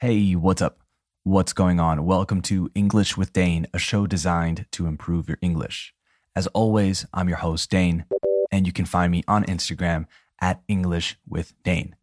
[0.00, 0.78] Hey, what's up?
[1.24, 2.04] What's going on?
[2.04, 5.92] Welcome to English with Dane, a show designed to improve your English.
[6.36, 8.04] As always, I'm your host, Dane,
[8.52, 10.06] and you can find me on Instagram
[10.40, 11.96] at English with Dane.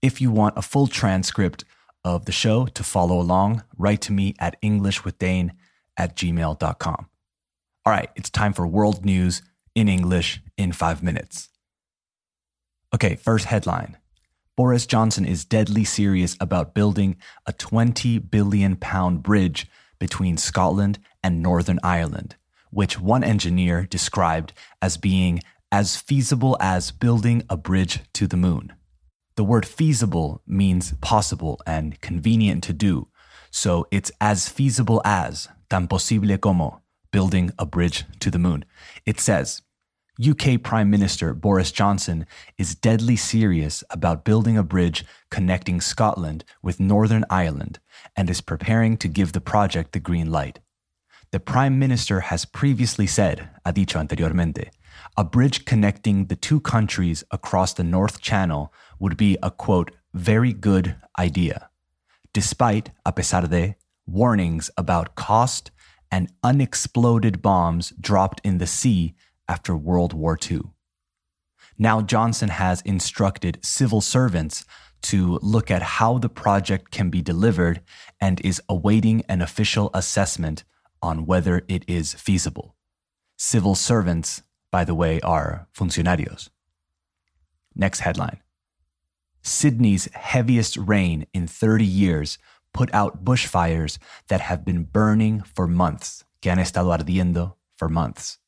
[0.00, 1.66] If you want a full transcript
[2.02, 5.50] of the show to follow along, write to me at englishwithdane
[5.98, 7.06] at gmail.com.
[7.84, 9.42] All right, it's time for world news
[9.74, 11.50] in English in five minutes.
[12.94, 13.98] Okay, first headline.
[14.56, 19.66] Boris Johnson is deadly serious about building a 20 billion pound bridge
[19.98, 22.36] between Scotland and Northern Ireland,
[22.70, 25.40] which one engineer described as being
[25.72, 28.72] as feasible as building a bridge to the moon.
[29.34, 33.08] The word feasible means possible and convenient to do,
[33.50, 36.80] so it's as feasible as, tan posible como,
[37.10, 38.64] building a bridge to the moon.
[39.04, 39.62] It says,
[40.20, 42.24] UK Prime Minister Boris Johnson
[42.56, 47.80] is deadly serious about building a bridge connecting Scotland with Northern Ireland
[48.16, 50.60] and is preparing to give the project the green light.
[51.32, 54.70] The Prime Minister has previously said, ha dicho anteriormente,
[55.16, 60.52] a bridge connecting the two countries across the North Channel would be a quote, very
[60.52, 61.70] good idea,
[62.32, 63.74] despite, a pesar de,
[64.06, 65.72] warnings about cost
[66.08, 69.16] and unexploded bombs dropped in the sea
[69.48, 70.62] after World War II.
[71.78, 74.64] Now, Johnson has instructed civil servants
[75.02, 77.82] to look at how the project can be delivered
[78.20, 80.64] and is awaiting an official assessment
[81.02, 82.74] on whether it is feasible.
[83.36, 86.48] Civil servants, by the way, are funcionarios.
[87.74, 88.40] Next headline
[89.42, 92.38] Sydney's heaviest rain in 30 years
[92.72, 98.38] put out bushfires that have been burning for months, que han estado ardiendo for months.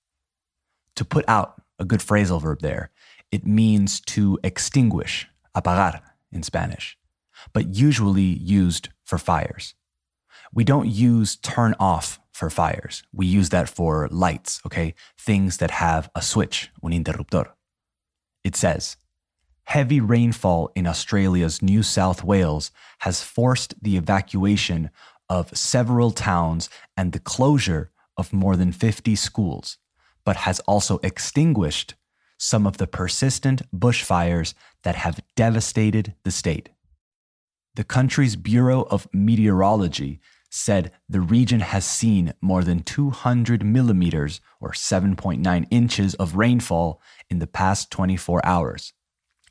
[0.97, 2.91] To put out, a good phrasal verb there,
[3.31, 6.01] it means to extinguish, apagar
[6.33, 6.97] in Spanish,
[7.53, 9.75] but usually used for fires.
[10.55, 13.03] We don't use turn off for fires.
[13.13, 14.95] We use that for lights, okay?
[15.19, 17.53] Things that have a switch, un interruptor.
[18.45, 18.97] It says,
[19.65, 22.71] Heavy rainfall in Australia's New South Wales
[23.01, 24.91] has forced the evacuation
[25.29, 29.79] of several towns and the closure of more than 50 schools
[30.27, 31.95] but has also extinguished
[32.37, 36.69] some of the persistent bushfires that have devastated the state.
[37.77, 40.21] The country's Bureau of Meteorology
[40.51, 47.01] said the region has seen more than 200 millimeters or 7.9 inches of rainfall
[47.31, 48.93] in the past 24 hours.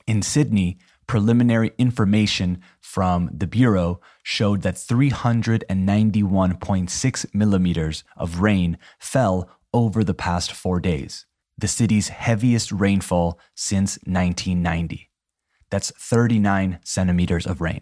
[0.05, 10.05] In Sydney, preliminary information from the Bureau showed that 391.6 millimeters of rain fell over
[10.05, 11.25] the past four days,
[11.57, 15.09] the city's heaviest rainfall since 1990.
[15.69, 17.81] That's 39 centimeters of rain.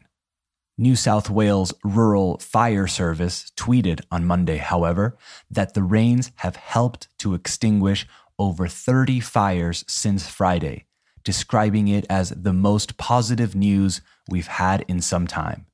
[0.76, 5.16] New South Wales Rural Fire Service tweeted on Monday, however,
[5.52, 8.08] that the rains have helped to extinguish
[8.40, 10.86] over 30 fires since Friday,
[11.24, 15.68] describing it as the most positive news we've had in some time.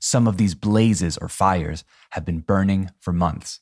[0.00, 3.60] Some of these blazes or fires have been burning for months.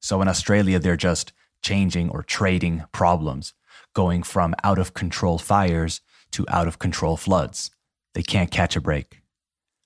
[0.00, 3.54] So in Australia, they're just changing or trading problems,
[3.94, 6.00] going from out of control fires
[6.32, 7.70] to out of control floods.
[8.14, 9.22] They can't catch a break.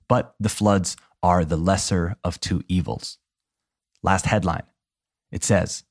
[0.09, 3.19] But the floods are the lesser of two evils.
[4.03, 4.65] Last headline
[5.31, 5.85] it says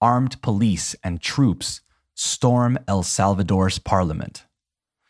[0.00, 1.80] Armed police and troops
[2.14, 4.44] storm El Salvador's parliament.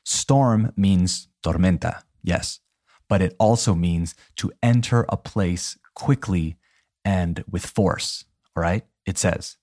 [0.04, 2.60] Storm means tormenta, yes,
[3.08, 6.56] but it also means to enter a place quickly
[7.04, 8.24] and with force.
[8.54, 8.84] Right.
[9.06, 9.56] It says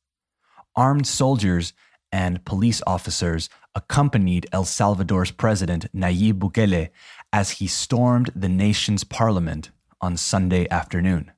[0.75, 1.73] armed soldiers
[2.11, 6.89] and police officers accompanied El Salvador's president Nayib Bukele
[7.31, 9.69] as he stormed the nation's parliament
[10.01, 11.31] on Sunday afternoon.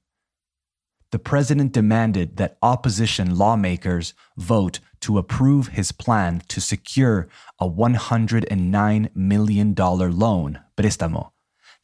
[1.11, 7.27] The president demanded that opposition lawmakers vote to approve his plan to secure
[7.59, 11.31] a $109 million loan, préstamo,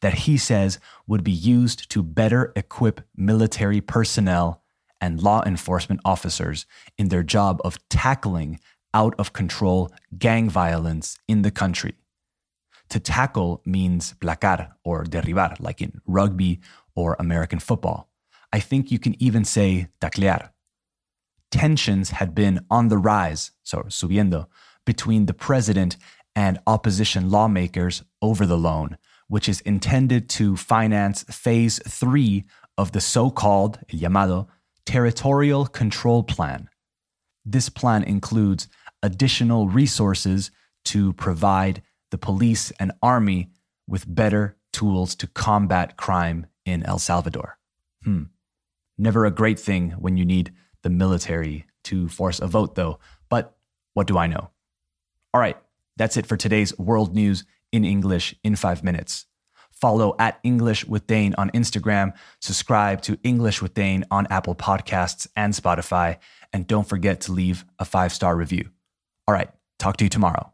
[0.02, 4.64] that he says would be used to better equip military personnel
[5.00, 6.66] and law enforcement officers
[6.98, 8.60] in their job of tackling
[8.94, 11.96] out of control gang violence in the country.
[12.90, 16.62] To tackle means placar or derribar, like in rugby
[16.96, 18.10] or American football.
[18.52, 20.52] I think you can even say taclear.
[21.52, 24.48] Tensions had been on the rise, so subiendo,
[24.86, 25.98] between the president
[26.36, 28.98] and opposition lawmakers over the loan,
[29.28, 32.46] which is intended to finance phase three
[32.78, 34.48] of the so called, el llamado,
[34.88, 36.70] Territorial Control Plan.
[37.44, 38.70] This plan includes
[39.04, 40.50] additional resources
[40.86, 43.50] to provide the police and army
[43.86, 47.58] with better tools to combat crime in El Salvador.
[48.06, 48.24] Hmm.
[48.98, 50.54] Never a great thing when you need
[50.84, 52.98] the military to force a vote, though.
[53.28, 53.58] But
[53.94, 54.52] what do I know?
[55.34, 55.58] All right,
[55.98, 57.44] that's it for today's world news
[57.74, 59.26] in English in five minutes.
[59.80, 65.28] Follow at English with Dane on Instagram, subscribe to English with Dane on Apple Podcasts
[65.36, 66.18] and Spotify,
[66.52, 68.70] and don't forget to leave a five star review.
[69.28, 70.52] All right, talk to you tomorrow.